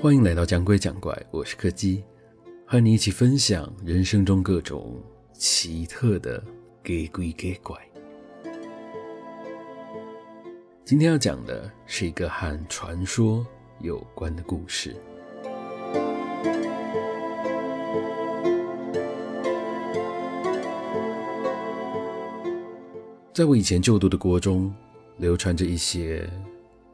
[0.00, 2.04] 欢迎来到讲鬼讲怪，我是柯基，
[2.64, 4.96] 和你一起分享人生中各种
[5.32, 6.40] 奇特的
[6.84, 7.76] 给鬼给怪。
[10.84, 13.44] 今天要讲的是一个和传说
[13.80, 14.94] 有关的故事。
[23.34, 24.72] 在我以前就读的国中，
[25.16, 26.30] 流传着一些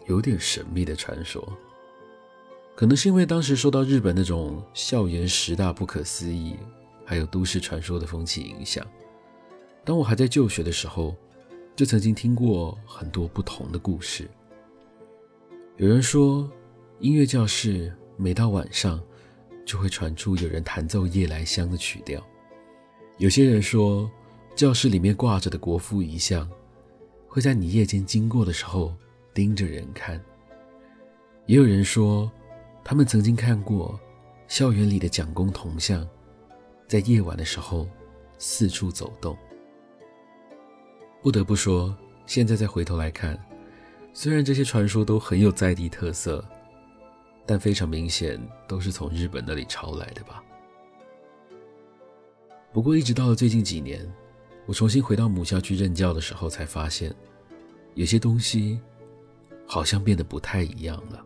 [0.06, 1.46] 有点神秘的传说。
[2.76, 6.56] 可能是因为当时受到日本那种校园十大不可思议，
[7.04, 8.84] 还有都市传说的风气影响，
[9.84, 11.14] 当我还在就学的时候，
[11.76, 14.28] 就曾经听过很多不同的故事。
[15.76, 16.50] 有人说，
[16.98, 19.00] 音乐教室每到晚上
[19.64, 22.20] 就会传出有人弹奏夜来香的曲调；
[23.18, 24.10] 有些人说，
[24.56, 26.48] 教室里面挂着的国父遗像
[27.28, 28.92] 会在你夜间经过的时候
[29.32, 30.18] 盯着人看；
[31.46, 32.30] 也有人说，
[32.84, 33.98] 他们曾经看过
[34.46, 36.06] 校园里的蒋公铜像，
[36.86, 37.88] 在夜晚的时候
[38.36, 39.36] 四处走动。
[41.22, 41.96] 不得不说，
[42.26, 43.42] 现在再回头来看，
[44.12, 46.44] 虽然这些传说都很有在地特色，
[47.46, 50.44] 但非常明显都是从日本那里抄来的吧。
[52.70, 54.06] 不过，一直到了最近几年，
[54.66, 57.14] 我重新回到母校去任教的时候，才发现
[57.94, 58.78] 有些东西
[59.66, 61.24] 好像变得不太一样了。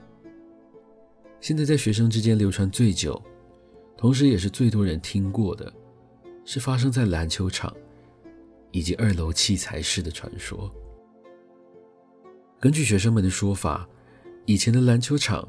[1.41, 3.21] 现在在学生之间流传最久，
[3.97, 5.73] 同时也是最多人听过的，
[6.45, 7.75] 是发生在篮球场
[8.73, 10.73] 以及二楼器材室的传说。
[12.59, 13.89] 根据学生们的说法，
[14.47, 15.47] 以前的篮球场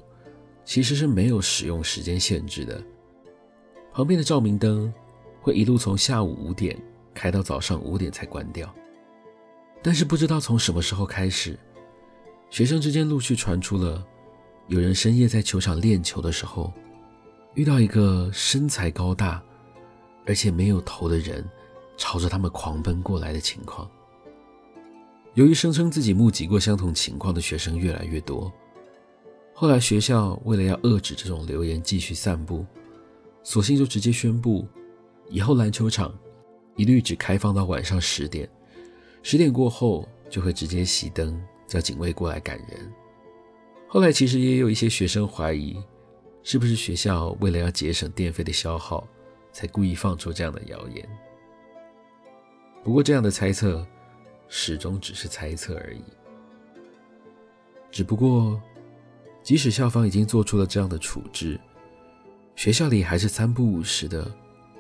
[0.64, 2.84] 其实是没有使用时间限制的，
[3.92, 4.94] 旁边的照明灯
[5.42, 6.80] 会一路从下午五点
[7.16, 8.72] 开到早上五点才关掉。
[9.82, 11.58] 但是不知道从什么时候开始，
[12.52, 14.06] 学生之间陆续传出了。
[14.70, 16.72] 有人深夜在球场练球的时候，
[17.56, 19.44] 遇到一个身材高大，
[20.28, 21.44] 而且没有头的人，
[21.98, 23.90] 朝着他们狂奔过来的情况。
[25.34, 28.54] 由于声称自己目击过相同情况的学生越来越多，
[29.56, 32.64] 后来学校为了要遏制这种流言继续散布，
[33.42, 34.68] 索性就直接宣布，
[35.30, 36.14] 以后篮球场
[36.76, 38.48] 一律只开放到晚上十点，
[39.24, 42.94] 十点过后就会直接熄灯，叫警卫过来赶人。
[43.92, 45.76] 后来其实也有一些学生怀疑，
[46.44, 49.08] 是不是学校为了要节省电费的消耗，
[49.52, 51.10] 才故意放出这样的谣言。
[52.84, 53.84] 不过这样的猜测
[54.48, 56.04] 始终只是猜测而已。
[57.90, 58.62] 只不过，
[59.42, 61.60] 即使校方已经做出了这样的处置，
[62.56, 64.32] 学校里还是三不五时的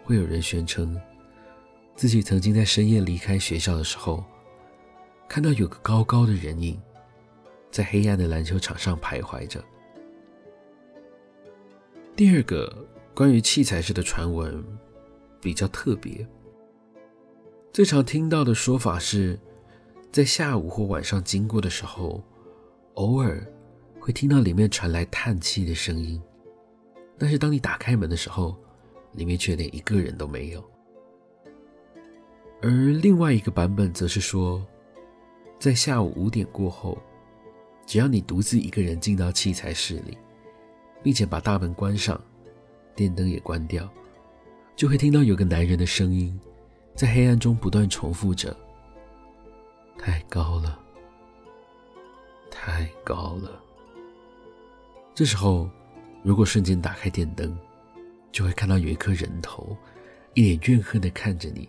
[0.03, 0.96] 会有人宣称，
[1.96, 4.24] 自己曾经在深夜离开学校的时候，
[5.28, 6.80] 看到有个高高的人影。
[7.72, 9.63] 在黑暗的篮球场上徘徊着。
[12.16, 14.63] 第二个关于器材室的传闻
[15.40, 16.28] 比较特别，
[17.72, 19.40] 最常听到的说法是，
[20.12, 22.22] 在下午或晚上经过的时候，
[22.96, 23.46] 偶尔
[24.00, 26.22] 会听到里面传来叹气的声音，
[27.18, 28.58] 但是当你打开门的时候，
[29.13, 30.63] 里面却连一个人都没有。
[32.62, 34.66] 而另外一个版本则是说，
[35.58, 36.97] 在下午五点过后。
[37.89, 40.16] 只要你独自一个人进到器材室里，
[41.01, 42.22] 并且把大门关上，
[42.95, 43.91] 电灯也关掉，
[44.75, 46.39] 就会听到有个男人的声音，
[46.94, 48.55] 在黑暗中不断重复着
[49.97, 50.79] ：“太高了，
[52.51, 53.59] 太高了。”
[55.16, 55.67] 这时候，
[56.22, 57.57] 如果瞬间打开电灯，
[58.31, 59.75] 就会看到有一颗人头，
[60.35, 61.67] 一脸怨恨地看着你，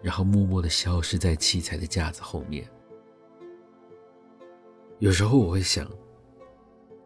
[0.00, 2.64] 然后默默地消失在器材的架子后面。
[5.00, 5.86] 有时候我会想，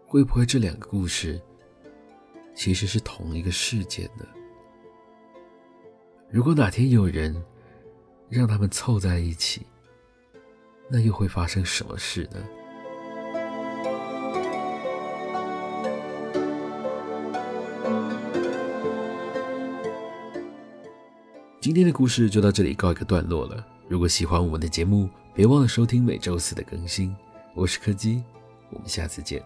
[0.06, 1.40] 会不会这两个故事
[2.54, 4.24] 其实是同一个事件呢？
[6.30, 7.34] 如果哪天有人
[8.28, 9.66] 让他们凑在一起，
[10.88, 12.44] 那又会发生什么事呢？
[21.60, 23.66] 今天的故事就到这里告一个段落了。
[23.88, 27.14] 如果喜欢我们的节目，别忘了收听每周四的更新。
[27.54, 28.22] 我是柯基，
[28.70, 29.42] 我们下次见。